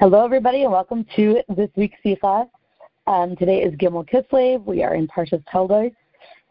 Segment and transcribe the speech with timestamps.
[0.00, 2.46] Hello, everybody, and welcome to this week's Sikha.
[3.06, 4.64] Um, today is Gimel Kislev.
[4.64, 5.92] We are in Parshas Toldos,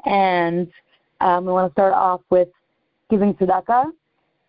[0.05, 0.68] and
[1.20, 2.50] um, we want to start off with
[3.10, 3.86] giving tzedakah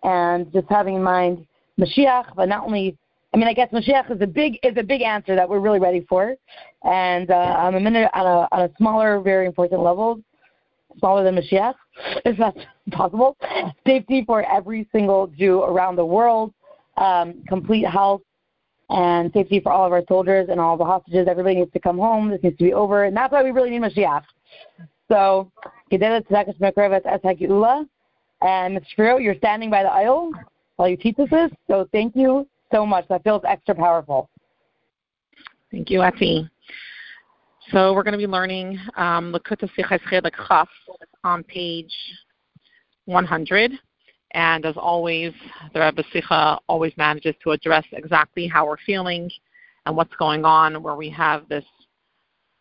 [0.02, 1.46] and just having in mind
[1.78, 2.96] Mashiach, but not only.
[3.32, 5.80] I mean, I guess Mashiach is a big is a big answer that we're really
[5.80, 6.34] ready for,
[6.84, 10.20] and uh, I'm a minute on a on a smaller, very important level,
[10.98, 11.74] smaller than Mashiach,
[12.26, 12.58] if that's
[12.90, 13.36] possible.
[13.86, 16.52] Safety for every single Jew around the world,
[17.00, 18.22] um, complete health
[18.90, 21.26] and safety for all of our soldiers and all the hostages.
[21.28, 22.30] Everybody needs to come home.
[22.30, 24.22] This needs to be over, and that's why we really need Mashiach.
[25.08, 25.50] So,
[25.90, 27.86] Gedela Tzedakah Shmekrevet Eshak Geula.
[28.42, 28.86] And Mr.
[28.90, 30.32] Shapiro, you're standing by the Ohel
[30.76, 33.06] while you teach us this, so thank you so much.
[33.08, 34.30] That feels extra powerful.
[35.70, 36.48] Thank you, Ati.
[37.70, 39.36] So we're going to be learning um,
[41.22, 41.92] on page
[43.04, 43.72] 100.
[44.32, 45.32] And as always,
[45.74, 49.30] the Rebbe Sicha always manages to address exactly how we're feeling
[49.86, 51.64] and what's going on, where we have this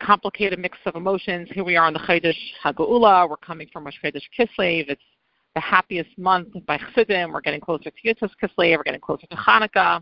[0.02, 1.50] complicated mix of emotions.
[1.54, 3.30] Here we are in the Chodesh HaGeula.
[3.30, 4.90] We're coming from Rosh Chodesh Kislev.
[4.90, 5.02] It's
[5.56, 7.32] the happiest month by Chassidim.
[7.32, 8.78] We're getting closer to Yud Tes Kislev.
[8.78, 10.02] We're getting closer to Hanukkah.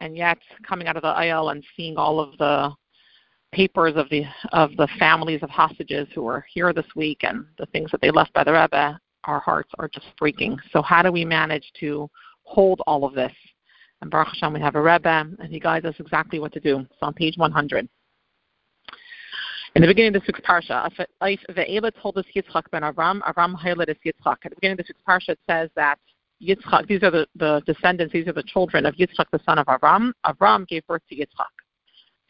[0.00, 2.72] And yet, coming out of the Ohel and seeing all of the
[3.52, 7.66] papers of the of the families of hostages who were here this week and the
[7.66, 10.58] things that they left by the Rebbe, our hearts are just breaking.
[10.72, 12.08] So how do we manage to
[12.42, 13.32] hold all of this?
[14.00, 16.86] And Baruch Hashem, we have a Rebbe, and he guides us exactly what to do.
[17.00, 17.88] So on page 100.
[19.74, 20.90] In the beginning of this week's parsha,
[21.22, 23.54] if Ve'ela toldos Yitzchak ben Avram, Avram
[23.88, 24.36] is Yitzchak.
[24.44, 25.98] At the beginning of this week's parsha, it says that
[26.42, 29.66] Yitzchak, these are the, the descendants, these are the children of Yitzchak, the son of
[29.66, 30.12] Avram.
[30.24, 31.52] Avram gave birth to Yitzchak.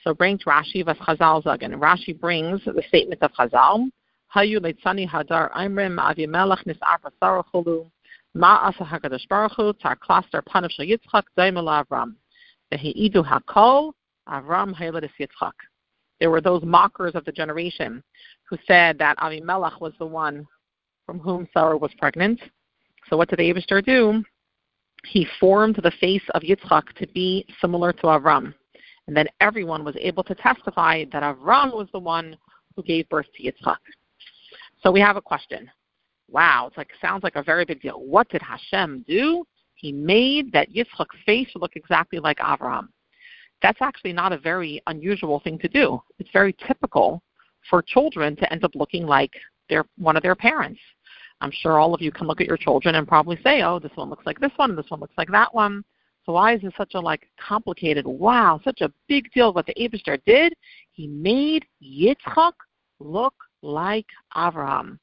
[0.02, 1.74] So brings Rashi vas Chazal Zagan.
[1.74, 3.88] Rashi brings the statement of Chazal.
[4.34, 5.96] Hayu leitzani hadar imrim.
[8.34, 12.14] Ma asa tar klaster panav Yitzchak daimel Avram.
[12.72, 13.92] Hakol
[14.28, 15.52] Avram Yitzchak.
[16.20, 18.02] There were those mockers of the generation
[18.48, 20.46] who said that Avimelech was the one
[21.06, 22.40] from whom Sarah was pregnant.
[23.08, 24.22] So what did Abishter do?
[25.06, 28.52] He formed the face of Yitzchak to be similar to Avram.
[29.06, 32.36] And then everyone was able to testify that Avram was the one
[32.76, 33.78] who gave birth to Yitzchak.
[34.82, 35.70] So we have a question.
[36.30, 38.00] Wow, it's like sounds like a very big deal.
[38.00, 39.44] What did Hashem do?
[39.74, 42.88] He made that Yitzchak's face look exactly like Avram
[43.62, 46.00] that's actually not a very unusual thing to do.
[46.18, 47.22] It's very typical
[47.68, 49.32] for children to end up looking like
[49.68, 50.80] their one of their parents.
[51.40, 53.92] I'm sure all of you can look at your children and probably say, "Oh, this
[53.94, 55.84] one looks like this one, this one looks like that one."
[56.24, 58.06] So why is this such a like complicated?
[58.06, 60.54] Wow, such a big deal what the Abishter did.
[60.92, 62.52] He made Yitzchak
[63.00, 64.98] look like Avram,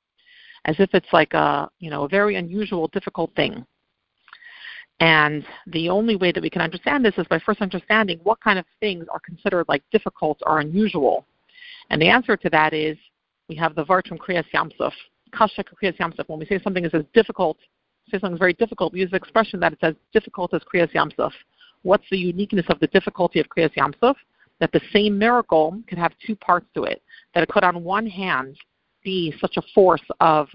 [0.65, 3.65] as if it's like a you know a very unusual, difficult thing.
[4.99, 8.57] And the only way that we can understand this is by first understanding what kind
[8.57, 11.25] of things are considered like difficult or unusual.
[11.89, 12.97] And the answer to that is
[13.49, 14.93] we have the vart from Kriyas Yamsuf.
[15.33, 16.27] Kasha Kriyas Yamsuf.
[16.27, 17.57] When we say something is as difficult,
[18.09, 20.93] say something is very difficult, we use the expression that it's as difficult as Kriyas
[20.93, 21.31] Yamsuf.
[21.83, 24.15] What's the uniqueness of the difficulty of Kriyas Yamsuf?
[24.59, 27.01] That the same miracle could have two parts to it.
[27.33, 28.57] That it could, on one hand,
[29.03, 30.47] be such a force of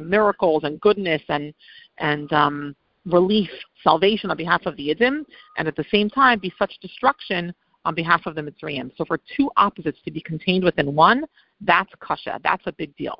[0.00, 1.54] miracles and goodness and
[1.98, 3.50] and um, relief,
[3.82, 5.24] salvation on behalf of the Yidden,
[5.58, 7.54] and at the same time be such destruction
[7.84, 8.90] on behalf of the Mitzrayim.
[8.96, 11.24] So for two opposites to be contained within one,
[11.60, 12.40] that's kasha.
[12.42, 13.18] That's a big deal.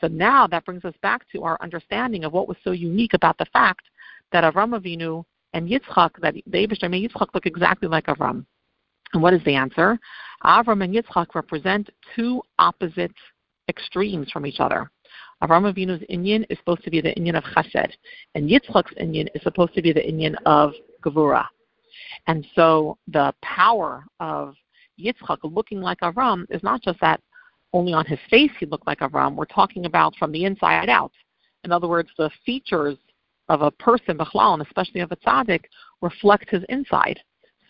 [0.00, 3.38] So now that brings us back to our understanding of what was so unique about
[3.38, 3.86] the fact
[4.32, 5.24] that Avram Avinu
[5.54, 8.44] and Yitzchak, that the Abishter made Yitzchak look exactly like Avram.
[9.12, 9.98] And what is the answer?
[10.44, 13.14] Avram and Yitzchak represent two opposite
[13.68, 14.90] extremes from each other.
[15.42, 17.92] Avram Avinu's inyan is supposed to be the inyan of Chesed,
[18.34, 20.72] and Yitzchak's inyan is supposed to be the inyan of
[21.02, 21.46] Gevura.
[22.26, 24.54] And so the power of
[24.98, 27.20] Yitzchak looking like Avram is not just that
[27.72, 29.34] only on his face he looked like Avram.
[29.34, 31.12] We're talking about from the inside out.
[31.64, 32.96] In other words, the features
[33.48, 35.64] of a person, Bechlal, and especially of a tzaddik,
[36.00, 37.20] reflect his inside.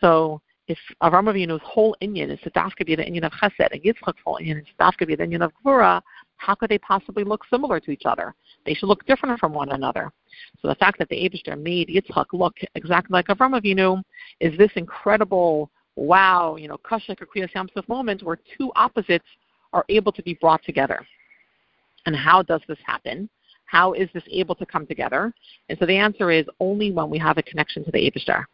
[0.01, 3.83] So if Avram Avinu's whole inyan is to dafka be the inyan of Chesed, and
[3.83, 6.03] Yitzchak's whole inyan is dafka be the inyan of Gvura,
[6.39, 8.35] how could they possibly look similar to each other?
[8.65, 10.13] They should look different from one another.
[10.61, 14.03] So the fact that the Abishter made Yitzchak look exactly like Avram Avinu
[14.41, 19.25] is this incredible, wow, you know, Kashik or Kriyas Yamsuf moment where two opposites
[19.73, 21.07] are able to be brought together.
[22.07, 23.29] And how does this happen?
[23.67, 25.33] How is this able to come together?
[25.69, 28.45] And so the answer is only when we have a connection to the Abishter.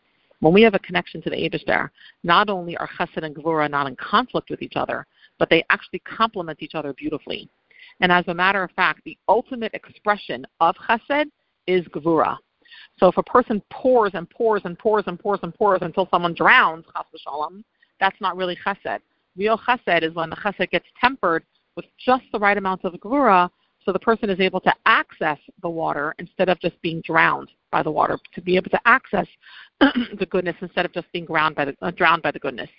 [0.43, 1.89] When we have a connection to the Abishter,
[2.25, 5.07] not only are Chesed and Gevura not in conflict with each other,
[5.39, 7.49] but they actually complement each other beautifully.
[8.01, 11.31] And as a matter of fact, the ultimate expression of chesed
[11.69, 12.37] is gevura.
[12.99, 16.35] So if a person pours and pours and pours and pours and pours until someone
[16.35, 17.63] drowns, chas
[18.01, 18.99] that's not really chesed.
[19.37, 21.45] Real chesed is when the chesed gets tempered
[21.77, 23.49] with just the right amount of gvura,
[23.85, 27.83] so the person is able to access the water instead of just being drowned by
[27.83, 29.27] the water, to be able to access
[30.19, 32.71] the goodness instead of just being drowned by the, uh, drowned by the goodness.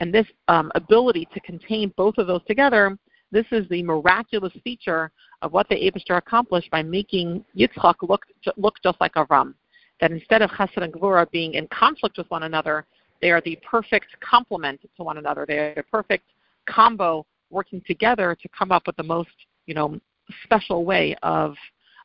[0.00, 2.96] And this um, ability to contain both of those together,
[3.30, 5.10] this is the miraculous feature
[5.42, 8.22] of what the Abishter accomplished by making Yitzchak look,
[8.56, 9.54] look just like Avram.
[10.00, 12.86] That instead of Chesed and Gvura being in conflict with one another,
[13.20, 15.44] they are the perfect complement to one another.
[15.46, 16.24] They are the perfect
[16.66, 19.30] combo working together to come up with the most,
[19.66, 19.98] you know,
[20.44, 21.54] special way of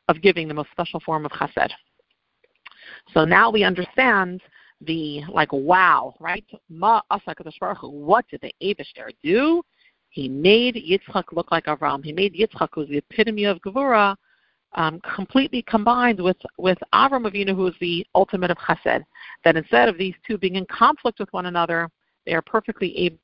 [0.08, 1.70] of giving the most special form of chesed.
[3.12, 4.40] So now we understand
[4.80, 6.44] the like wow, right?
[6.68, 9.62] Ma What did the Abishter do?
[10.08, 12.04] He made Yitzchak look like Avram.
[12.04, 14.14] He made Yitzchak, who's the epitome of Gevura,
[14.74, 19.04] um, completely combined with with Avram Avinu, who is the ultimate of Chesed.
[19.44, 21.88] That instead of these two being in conflict with one another,
[22.26, 23.18] they are perfectly able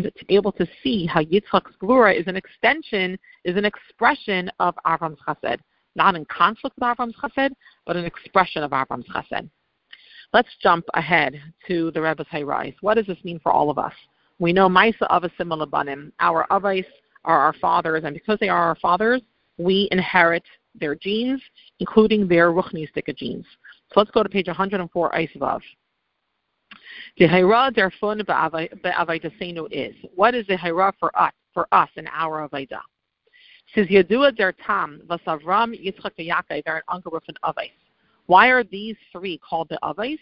[0.00, 5.18] to able to see how Yitzchak's Gvura is an extension, is an expression of Avram's
[5.26, 5.58] Chesed
[5.94, 7.52] not in conflict with Avram's Chesed,
[7.86, 9.48] but an expression of Avram's Chesed.
[10.32, 12.74] Let's jump ahead to the Rebbe's Hayrais.
[12.80, 13.92] What does this mean for all of us?
[14.38, 16.10] We know Maisa Avasim Alabanim.
[16.18, 16.84] Our Avais
[17.24, 19.22] are our fathers, and because they are our fathers,
[19.58, 20.42] we inherit
[20.74, 21.40] their genes,
[21.78, 23.46] including their Ruchnistika genes.
[23.92, 25.60] So let's go to page 104, Eisvav.
[27.18, 29.94] The Hayra derfun be'avaydasenu is.
[30.14, 32.80] What is the Hayra for us, for us in our Avaydah?
[33.74, 37.70] Says Yadua der Tam, Vasavram, Yitzchak, Yaakov, they're an Angeruf and Avais.
[38.26, 40.18] Why are these three called the Avais?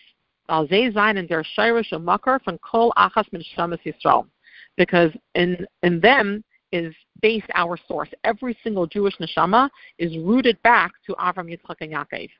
[4.76, 8.08] Because in, in them is based our source.
[8.24, 12.30] Every single Jewish neshama is rooted back to Avram, Yitzchak, and Yaakov.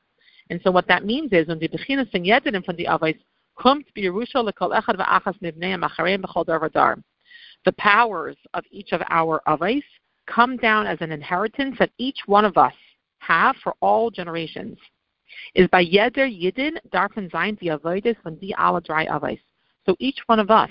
[0.49, 3.17] And so what that means is, when the Bechinas and Yedidim from the Avais
[3.59, 4.97] lekol echad
[6.73, 6.97] dar.
[7.65, 9.83] The powers of each of our Avais
[10.27, 12.73] come down as an inheritance that each one of us
[13.19, 14.77] have for all generations.
[15.55, 17.31] Is by Yeder Yidin Darfen
[19.07, 19.39] Avais.
[19.85, 20.69] So each one of us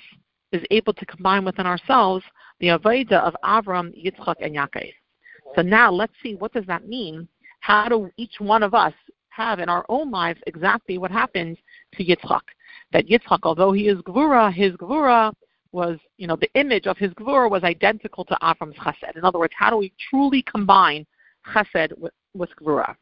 [0.52, 2.24] is able to combine within ourselves
[2.60, 4.92] the Avodah of Avram, Yitzchak, and Yaakov.
[5.56, 7.28] So now let's see what does that mean?
[7.60, 8.94] How do each one of us
[9.30, 11.58] have in our own lives exactly what happened
[11.94, 12.42] to Yitzchak?
[12.92, 15.32] That Yitzchak, although he is Gvura, his Gvura
[15.72, 19.16] was, you know, the image of his gvur was identical to Avram's chesed.
[19.16, 21.06] In other words, how do we truly combine
[21.54, 22.94] chesed with, with gvura?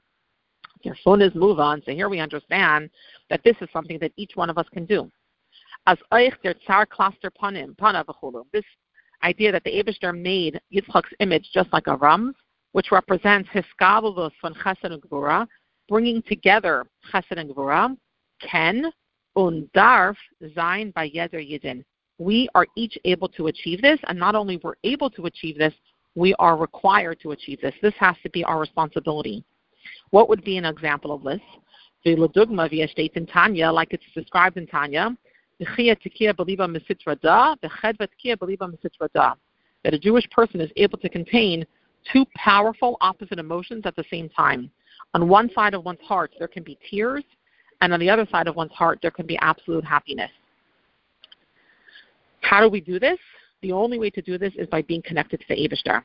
[1.05, 1.83] phone is move on.
[1.85, 2.91] So here we understand
[3.29, 5.11] that this is something that each one of us can do.
[5.87, 8.05] As eich der tsar cluster panim, pana
[8.53, 8.65] This
[9.23, 12.35] idea that the Abishter made Yitzchak's image just like Avram's,
[12.73, 15.47] which represents his skabelus von chesed and gvura,
[15.89, 17.97] bringing together chesed and gvura,
[18.41, 18.91] can
[19.37, 20.17] und darf
[20.55, 21.85] sein by yeder yidin
[22.21, 25.73] we are each able to achieve this, and not only we're able to achieve this,
[26.15, 27.73] we are required to achieve this.
[27.81, 29.43] This has to be our responsibility.
[30.11, 31.41] What would be an example of this?
[32.05, 35.17] The Ladugma via states in Tanya, like it's described in Tanya,
[35.59, 35.79] that
[39.95, 41.67] a Jewish person is able to contain
[42.13, 44.71] two powerful opposite emotions at the same time.
[45.15, 47.25] On one side of one's heart, there can be tears,
[47.81, 50.31] and on the other side of one's heart, there can be absolute happiness.
[52.51, 53.21] How do we do this?
[53.63, 56.03] The only way to do this is by being connected to the Abishtar.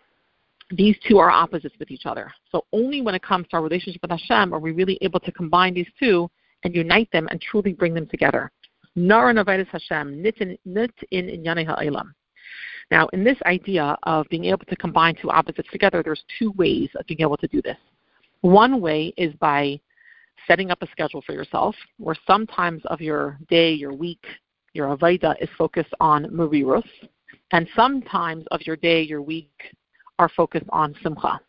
[0.69, 2.31] These two are opposites with each other.
[2.51, 5.31] So only when it comes to our relationship with Hashem are we really able to
[5.31, 6.29] combine these two
[6.61, 8.51] and unite them and truly bring them together.
[8.95, 11.43] Hashem, nit in.
[12.91, 16.89] Now, in this idea of being able to combine two opposites together, there's two ways
[16.93, 17.77] of being able to do this.
[18.41, 19.79] One way is by
[20.45, 24.23] setting up a schedule for yourself, where sometimes of your day, your week,
[24.75, 26.84] your Aveda is focused on Marirus,
[27.51, 29.51] and sometimes of your day, your week,
[30.20, 31.39] are focused on Simcha.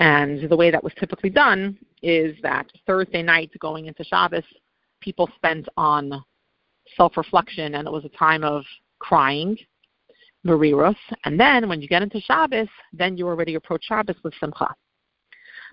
[0.00, 4.44] And the way that was typically done is that Thursday night going into Shabbos,
[5.00, 6.22] people spent on
[6.96, 8.64] self-reflection, and it was a time of
[8.98, 9.56] crying,
[10.46, 10.96] Marirus.
[11.24, 14.74] And then when you get into Shabbos, then you already approach Shabbos with Simcha.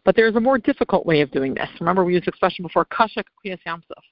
[0.03, 1.69] But there's a more difficult way of doing this.
[1.79, 4.03] Remember, we used the expression before, Kasha Kriyas Yamsuf.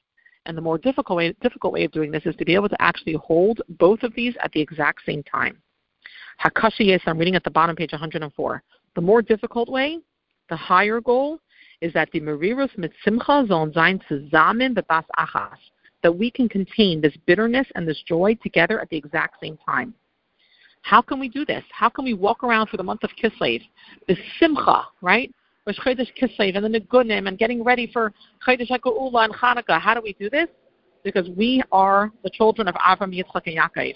[0.45, 2.81] And the more difficult way, difficult way of doing this is to be able to
[2.81, 5.57] actually hold both of these at the exact same time.
[6.43, 8.63] Hakashi yes, I'm reading at the bottom, page 104.
[8.95, 9.99] The more difficult way,
[10.49, 11.39] the higher goal,
[11.81, 15.57] is that the Merirus mit Simcha sollen sein zusammen bebas achas,
[16.01, 19.93] that we can contain this bitterness and this joy together at the exact same time.
[20.81, 21.63] How can we do this?
[21.71, 23.61] How can we walk around for the month of Kislev,
[24.07, 25.33] the Simcha, right?
[25.65, 28.11] Rosh Chodesh Kislev and the Nigunim and getting ready for
[28.45, 29.79] Chodesh HaGeula and Hanukkah.
[29.79, 30.47] How do we do this?
[31.03, 33.95] Because we are the children of Avram, Yitzchak, and Yaakov.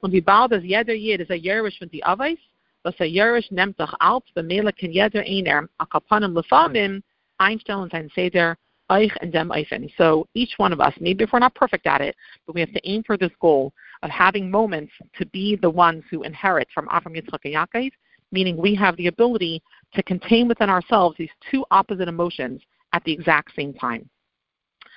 [0.00, 2.38] When we bow, as jeder Yid is a Yerush von die Avos,
[2.84, 7.02] was a Yerush nimmt doch auf, bemele kann jeder einer, a kapanim lefamim,
[7.38, 8.56] einstellen sein Seder,
[8.88, 9.90] euch and dem eifen.
[9.98, 12.16] So each one of us, maybe if we're not perfect at it,
[12.46, 16.04] but we have to aim for this goal of having moments to be the ones
[16.10, 17.92] who inherit from Avram, Yitzchak, and Yaakov,
[18.32, 19.62] meaning we have the ability
[19.94, 22.60] to contain within ourselves these two opposite emotions
[22.92, 24.08] at the exact same time.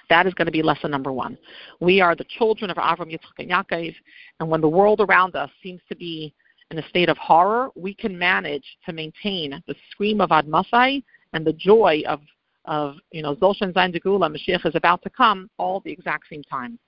[0.10, 1.38] That is going to be lesson number one.
[1.80, 3.96] We are the children of Avram, Yitzchak, and Yaakov,
[4.40, 6.34] and when the world around us seems to be
[6.72, 11.46] in a state of horror, we can manage to maintain the scream of Admasai and
[11.46, 12.22] the joy of,
[12.66, 16.44] of you know, Zolshan Zain Degula, Mashiach is about to come, all the exact same
[16.44, 16.80] time.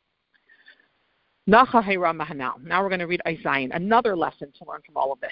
[1.45, 5.31] Now we're going to read Isaiah, another lesson to learn from all of this.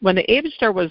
[0.00, 0.90] When the Abishter was,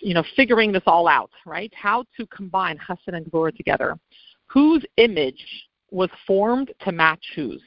[0.00, 3.98] you know, figuring this all out, right, how to combine Chesed and Gvura together,
[4.46, 5.44] whose image
[5.90, 7.62] was formed to match whose?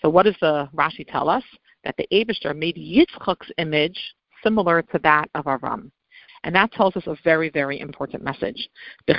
[0.00, 1.44] So what does the Rashi tell us?
[1.84, 3.98] That the Abishter made Yitzchak's image
[4.42, 5.90] similar to that of Avram.
[6.44, 8.68] And that tells us a very, very important message.
[9.06, 9.14] So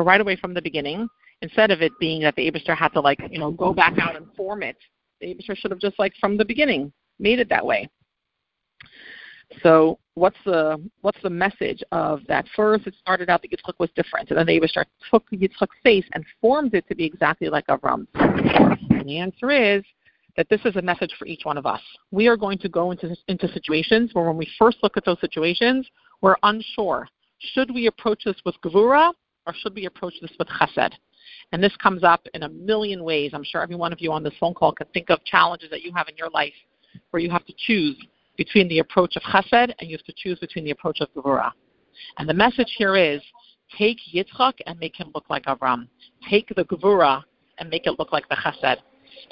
[0.00, 1.08] right away from the beginning,
[1.42, 4.16] instead of it being that the Eberster had to like, you know, go back out
[4.16, 4.76] and form it,
[5.20, 7.88] the Eberster should have just like from the beginning made it that way.
[9.62, 12.46] So what's the what's the message of that?
[12.54, 16.04] First, it started out that Yitzchak was different, and then the Eberster took Yitzchak's face
[16.12, 18.06] and formed it to be exactly like Avram.
[18.14, 19.82] And the answer is
[20.36, 21.80] that this is a message for each one of us.
[22.12, 25.20] We are going to go into, into situations where when we first look at those
[25.20, 25.88] situations,
[26.20, 27.08] we're unsure.
[27.38, 29.12] Should we approach this with Gevura
[29.46, 30.92] or should we approach this with Chesed?
[31.52, 33.32] And this comes up in a million ways.
[33.34, 35.82] I'm sure every one of you on this phone call can think of challenges that
[35.82, 36.52] you have in your life
[37.10, 37.96] where you have to choose
[38.36, 41.52] between the approach of Chesed and you have to choose between the approach of Gevura.
[42.18, 43.20] And the message here is
[43.76, 45.88] take Yitzchak and make him look like Avram.
[46.28, 47.22] Take the Gevura
[47.58, 48.78] and make it look like the Chesed.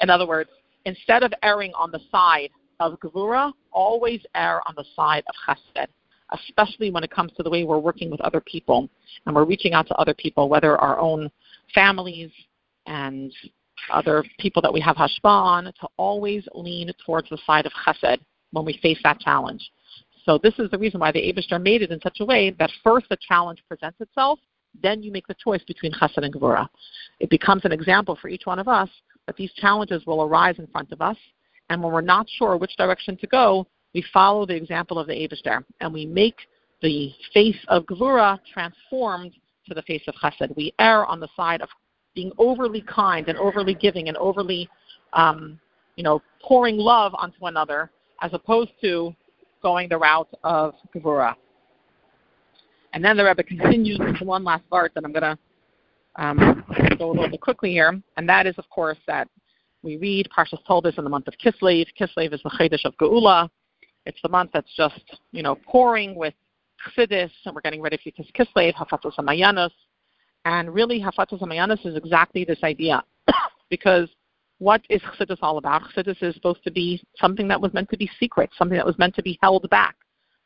[0.01, 0.49] In other words,
[0.85, 5.87] instead of erring on the side of Gevura, always err on the side of Chesed,
[6.31, 8.89] especially when it comes to the way we're working with other people
[9.25, 11.29] and we're reaching out to other people, whether our own
[11.73, 12.31] families
[12.85, 13.31] and
[13.91, 18.19] other people that we have hashpa on, to always lean towards the side of Chesed
[18.51, 19.69] when we face that challenge.
[20.25, 22.71] So this is the reason why the Abishtar made it in such a way that
[22.83, 24.39] first the challenge presents itself,
[24.81, 26.67] then you make the choice between Chesed and Gevura.
[27.19, 28.89] It becomes an example for each one of us
[29.27, 31.17] that these challenges will arise in front of us,
[31.69, 35.13] and when we're not sure which direction to go, we follow the example of the
[35.13, 36.35] Abishter, and we make
[36.81, 39.33] the face of Gevura transformed
[39.69, 40.55] to the face of Chesed.
[40.55, 41.69] We err on the side of
[42.15, 44.69] being overly kind and overly giving and overly,
[45.13, 45.59] um,
[45.95, 49.15] you know, pouring love onto another, as opposed to
[49.61, 51.35] going the route of Gevura.
[52.93, 55.37] And then the Rebbe continues into one last part that I'm going to
[56.15, 56.63] um,
[56.97, 59.27] go a little bit quickly here, and that is, of course, that
[59.83, 61.85] we read Parshas Toldos in the month of Kislev.
[61.99, 63.49] Kislev is the Chedesh of Geula.
[64.05, 64.99] It's the month that's just,
[65.31, 66.33] you know, pouring with
[66.85, 69.71] Chassidus, and we're getting ready for Kislev, Hafatos Hamayanos.
[70.45, 73.03] And really, Hafatos Hamayanos is exactly this idea,
[73.69, 74.09] because
[74.59, 75.83] what is Chassidus all about?
[75.83, 78.97] Chassidus is supposed to be something that was meant to be secret, something that was
[78.97, 79.95] meant to be held back,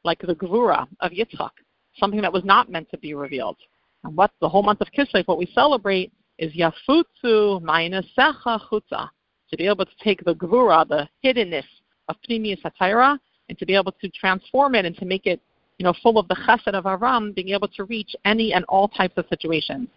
[0.04, 1.52] like the Gevura of Yitzchak,
[1.98, 3.58] something that was not meant to be revealed.
[4.04, 9.10] And what the whole month of Kislev, what we celebrate is Yafutsu Secha Chutza,
[9.50, 11.64] to be able to take the Gvura, the hiddenness
[12.10, 13.18] of Pnimi Satira,
[13.50, 15.42] and to be able to transform it and to make it
[15.84, 18.88] you know, full of the chesed of Aram, being able to reach any and all
[18.88, 19.90] types of situations.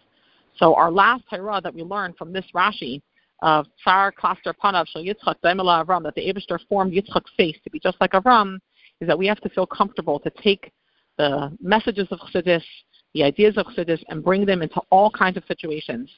[0.57, 3.01] So our last Torah that we learned from this Rashi
[3.41, 7.69] of Tsar Klaster Panav Shal Yitzchak Daimela Avram, that the Abishter formed Yitzchak's face to
[7.69, 8.57] be just like Avram,
[8.99, 10.73] is that we have to feel comfortable to take
[11.17, 12.63] the messages of Chassidus,
[13.13, 16.09] the ideas of Chassidus and bring them into all kinds of situations.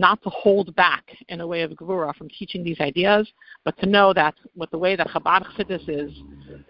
[0.00, 3.30] Not to hold back in a way of Gvura from teaching these ideas,
[3.66, 6.10] but to know that with the way that Chabad Chassidus is,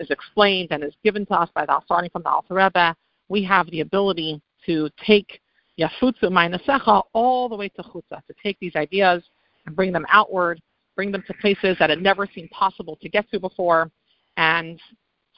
[0.00, 2.96] is explained and is given to us by the starting from the Alter Rebbe,
[3.28, 5.40] we have the ability to take
[5.78, 9.22] Yafutzu Mainasecha all the way to Chutza, to take these ideas
[9.64, 10.60] and bring them outward,
[10.96, 13.92] bring them to places that had never seemed possible to get to before,
[14.38, 14.80] and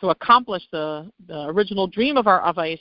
[0.01, 2.79] to accomplish the, the original dream of our Avais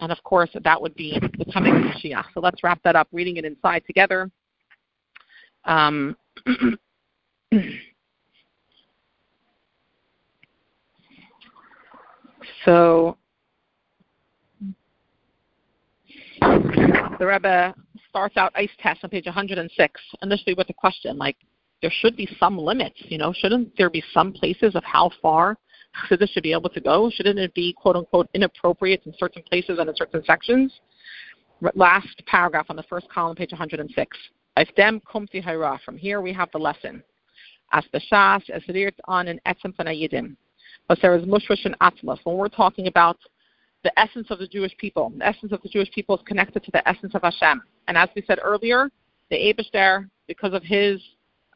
[0.00, 2.24] and of course, that would be the coming Mashiach.
[2.34, 4.30] So let's wrap that up, reading it inside together.
[5.64, 6.16] Um,
[12.64, 13.16] so
[17.18, 17.74] the Rebbe
[18.08, 21.36] starts out ice test on page 106, initially with a question like,
[21.80, 22.96] there should be some limits.
[23.08, 25.58] You know, shouldn't there be some places of how far
[26.08, 27.10] Chassidus should be able to go?
[27.12, 30.72] Shouldn't it be quote unquote inappropriate in certain places and in certain sections?
[31.74, 34.16] Last paragraph on the first column, page 106.
[34.56, 37.02] From here we have the lesson.
[37.72, 38.62] As the Shas, as
[39.06, 40.36] on an etzem fanayidim.
[40.88, 42.18] But there is mushrish and atmos.
[42.24, 43.16] When we're talking about
[43.82, 46.70] the essence of the Jewish people, the essence of the Jewish people is connected to
[46.70, 47.62] the essence of Hashem.
[47.88, 48.90] And as we said earlier,
[49.30, 51.00] the Abishter, because of his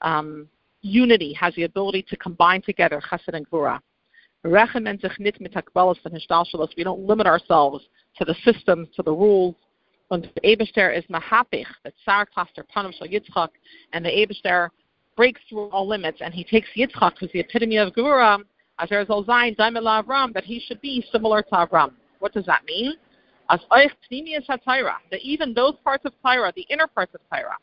[0.00, 0.48] um,
[0.80, 3.78] unity, has the ability to combine together Chesed and Gvura.
[4.42, 4.52] We
[6.84, 7.84] don't limit ourselves
[8.16, 9.54] to the systems, to the rules.
[10.10, 13.48] The Abishter is Mahapich, that Sar Klaster Panam Shal Yitzchak,
[13.92, 14.68] and the Abishter
[15.16, 18.38] breaks through all limits, and he takes Yitzchak, who's the epitome of Gvura,
[18.78, 21.92] as there is Zayin Daimela Avram, that he should be similar to Avram.
[22.20, 22.94] What does that mean?
[23.50, 27.54] As Oich Pnimius HaTaira, that even those parts of Tyra, the inner parts of Tyra,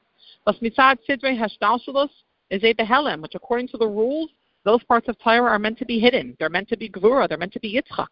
[0.46, 2.10] was Mitzad Sidre Hashtalshalos
[2.50, 4.30] is a which according to the rules,
[4.64, 6.36] those parts of Tyra are meant to be hidden.
[6.40, 8.08] They're meant to be Gvura, they're meant to be Yitzchak.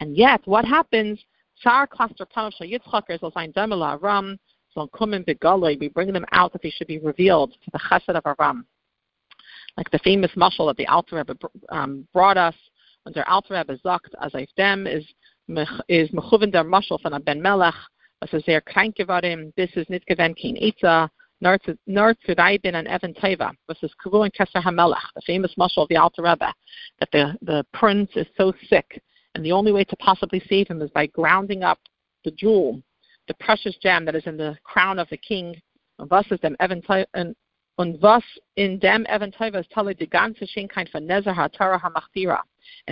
[0.00, 1.18] And yet, what happens?
[1.62, 4.36] Tsar cluster Panav Yitzchak is Zayin Daimela Avram,
[4.74, 8.16] so Kumin Begaloi, we bring them out that they should be revealed to the Chesed
[8.16, 8.66] of Aram.
[9.76, 11.36] like the famous mashal that the Alter Rebbe
[11.70, 12.54] um, brought us
[13.04, 15.04] when der Alter Rebbe as if them is
[15.88, 17.74] is mechuven der mashal von Ben Melech,
[18.20, 21.08] was is sehr krank geworden, this is nicht gewend kein Eitzah,
[21.40, 25.82] nor to reibin and Evan Teva, was is Kavu and Keser HaMelech, the famous mashal
[25.82, 26.52] of the Alter Rebbe,
[27.00, 29.02] that the, the prince is so sick,
[29.34, 31.78] and the only way to possibly save him is by grounding up
[32.24, 32.82] the jewel,
[33.28, 35.60] the precious gem that is in the crown of the king,
[35.98, 37.36] and.
[37.78, 37.94] And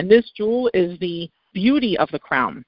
[0.09, 2.65] this jewel is the beauty of the crown.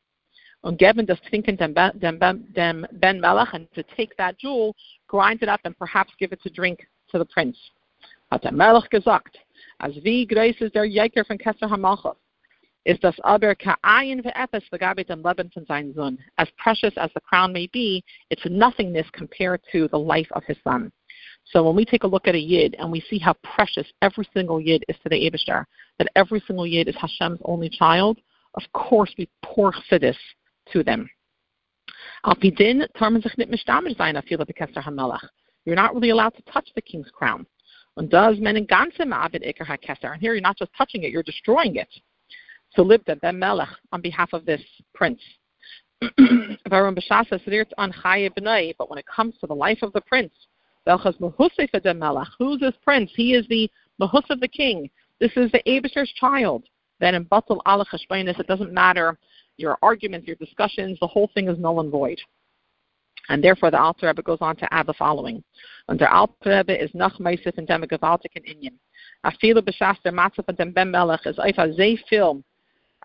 [0.62, 4.74] Und geben das Trinken dem, dem, dem Ben Melech, and to take that jewel,
[5.08, 7.58] grind it up, and perhaps give it to drink to the prince.
[10.04, 11.38] Wie groß ist der Jäger von
[12.86, 16.18] ist das aber ka'ayin ve'epes v'gabit dem Leben von seinem Sohn.
[16.38, 20.58] As precious as the crown may be, it's nothingness compared to the life of his
[20.64, 20.92] son.
[21.46, 24.28] So when we take a look at a yid and we see how precious every
[24.34, 25.66] single yid is to the Abishtar,
[25.98, 28.20] that every single yid is Hashem's only child,
[28.56, 30.18] of course we pour chassidus
[30.72, 31.10] to them.
[35.66, 37.46] You're not really allowed to touch the king's crown.
[37.96, 38.32] And here
[40.34, 41.90] you're not just touching it, you're destroying it.
[42.76, 44.62] So libda ben melech on behalf of this
[44.94, 45.22] prince.
[46.02, 46.10] but
[46.70, 46.98] when
[48.98, 50.34] it comes to the life of the prince,
[50.86, 53.12] Who's this prince?
[53.16, 54.90] He is the mahus of the king.
[55.20, 56.66] This is the Abishur's child.
[57.00, 59.18] Then in Batal Allah it doesn't matter
[59.58, 62.20] your arguments, your discussions, the whole thing is null and void.
[63.30, 65.42] And therefore, the Alter Rebbe goes on to add the following:
[65.88, 67.92] Under Alter Rebbe is nach meisif and dem and
[68.36, 68.74] in Inyan.
[69.26, 72.44] Afilu b'shas der matzah von ben melech is eifa zay film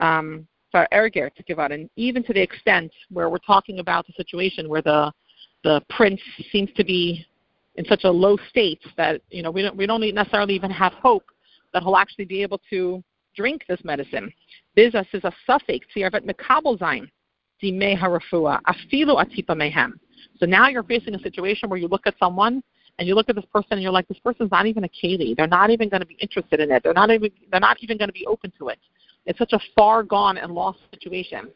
[0.01, 4.07] um, for erger to give out, and even to the extent where we're talking about
[4.07, 5.13] the situation where the
[5.65, 6.21] the prince
[6.53, 7.27] seems to be
[7.77, 10.93] in such a low state that you know we don't we don't necessarily even have
[10.95, 11.25] hope
[11.73, 13.03] that he'll actually be able to
[13.37, 14.33] drink this medicine.
[14.77, 17.09] Bizas is a suffix tziyarvet mekabel zayin
[17.63, 19.93] dimei harafua afilu atipa.
[20.39, 22.63] So now you're facing a situation where you look at someone
[22.99, 25.37] and you look at this person and you're like, this person's not even a keli.
[25.37, 26.83] They're not even going to be interested in it.
[26.83, 28.79] They're not even they're not even going to be open to it.
[29.29, 31.51] It's such a far gone and lost situation.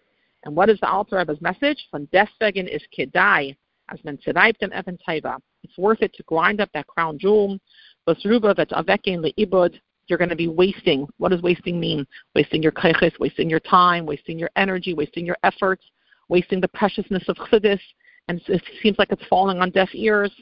[0.44, 1.78] And what is the Alter Rebbe's message?
[1.90, 3.56] Von deswegen is kedai
[3.90, 5.38] as men dem even taiva.
[5.64, 7.58] It's worth it to grind up that crown jewel.
[8.06, 9.80] Basruba that's avekin leibud.
[10.06, 11.06] You're going to be wasting.
[11.16, 12.06] What does wasting mean?
[12.34, 15.84] Wasting your kaiches, wasting your time, wasting your energy, wasting your efforts,
[16.28, 17.80] wasting the preciousness of chidis,
[18.28, 20.32] and it seems like it's falling on deaf ears.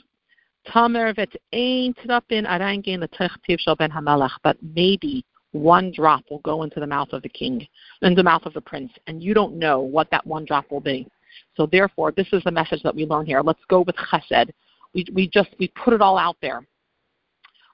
[0.67, 6.63] Tamer vet ein trapin arangin the shel ben hamalach, but maybe one drop will go
[6.63, 7.67] into the mouth of the king,
[8.03, 10.81] in the mouth of the prince, and you don't know what that one drop will
[10.81, 11.09] be.
[11.57, 13.41] So therefore, this is the message that we learn here.
[13.41, 14.51] Let's go with chesed.
[14.95, 16.67] We, we just we put it all out there.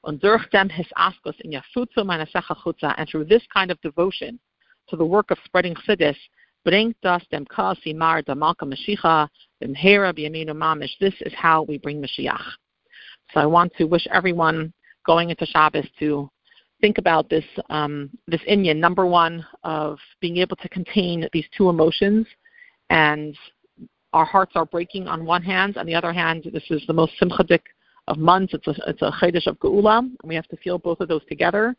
[0.05, 0.39] And through
[3.25, 4.39] this kind of devotion
[4.89, 5.75] to the work of spreading
[9.75, 10.13] hera.
[10.13, 12.43] This is how we bring Mashiach.
[13.33, 14.73] So I want to wish everyone
[15.05, 16.31] going into Shabbos to
[16.87, 18.77] think about this um, this inyan.
[18.77, 22.25] Number one of being able to contain these two emotions
[22.91, 23.37] and
[24.13, 27.13] our hearts are breaking on one hand, on the other hand, this is the most
[27.21, 27.65] simchadik
[28.07, 28.55] of months.
[28.55, 31.25] It's a it's a chedesh of geula, and we have to feel both of those
[31.29, 31.75] together.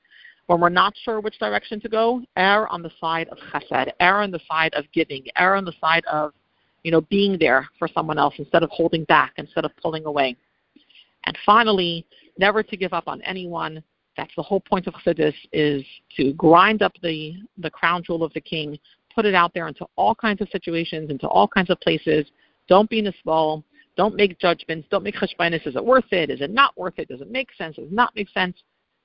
[0.48, 4.22] When we're not sure which direction to go, err on the side of chesed, err
[4.22, 6.34] on the side of giving, err on the side of
[6.84, 10.36] you know being there for someone else instead of holding back, instead of pulling away.
[11.26, 12.06] And finally,
[12.38, 13.82] never to give up on anyone.
[14.18, 15.84] That's the whole point of chassidus is
[16.18, 18.78] to grind up the the crown jewel of the king,
[19.14, 22.26] put it out there into all kinds of situations, into all kinds of places.
[22.68, 23.64] Don't be nisbal.
[23.96, 24.88] Don't make judgments.
[24.92, 25.66] Don't make cheshbainis.
[25.66, 26.30] Is it worth it?
[26.30, 27.08] Is it not worth it?
[27.08, 27.78] Does it make sense?
[27.78, 28.58] Does it not make sense?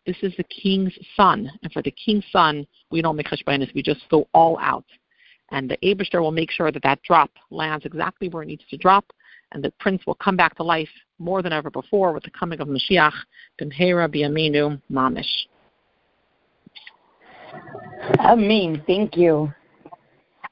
[0.07, 3.73] This is the king's son, and for the king's son, we don't make cheshbainis.
[3.73, 4.85] We just go all out,
[5.53, 8.77] and the Abishter will make sure that that drop lands exactly where it needs to
[8.77, 9.13] drop,
[9.53, 10.89] and the prince will come back to life
[11.19, 13.13] more than ever before with the coming of Mashiach,
[13.61, 15.47] Bimhera B'Yaminu Mamish.
[18.19, 18.83] Amen.
[18.87, 19.53] Thank you.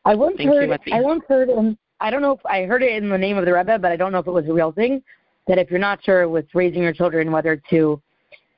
[0.04, 0.80] I once Thank heard.
[0.86, 1.48] you, I once heard.
[1.50, 3.90] In, I don't know if I heard it in the name of the Rebbe, but
[3.90, 5.02] I don't know if it was a real thing.
[5.46, 8.00] That if you're not sure with raising your children whether to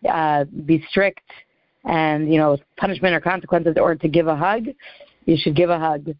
[0.08, 1.22] uh, be strict
[1.84, 4.66] and you know punishment or consequences, or to give a hug,
[5.24, 6.14] you should give a hug.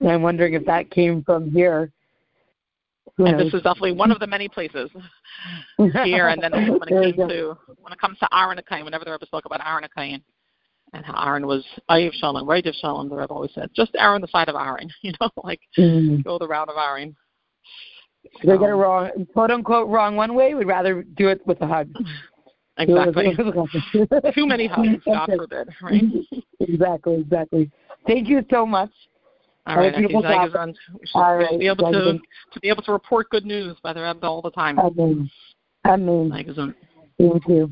[0.00, 1.90] And I'm wondering if that came from here.
[3.18, 4.90] And this is definitely one of the many places
[6.04, 6.28] here.
[6.28, 9.26] And then when it came to when it comes to Aaron Akayin, whenever the Rebbe
[9.26, 10.22] spoke about Aaron Akayin
[10.92, 14.14] and how Aaron was Ayiv Shalom, right of Shalom, the Rebbe always said, just err
[14.14, 16.22] on the side of Aaron, you know, like Mm.
[16.24, 17.14] go the route of Aaron.
[18.42, 20.54] They get it wrong, quote unquote, wrong one way.
[20.54, 21.90] We'd rather do it with a hug.
[22.80, 23.30] Exactly.
[23.30, 24.32] exactly.
[24.32, 26.04] Too many hugs, God forbid, right?
[26.60, 27.70] Exactly, exactly.
[28.06, 28.90] Thank you so much.
[29.68, 30.68] All right, beautiful Zayas, job.
[30.68, 32.18] and we should All right, be able to
[32.52, 34.78] to be able to report good news by the Rebbe all the time.
[34.78, 35.30] Amen.
[35.86, 36.30] Amen.
[36.30, 36.74] Zayas.
[37.18, 37.70] Thank you.